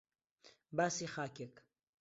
باسی 0.77 1.05
خاکێک 1.13 1.55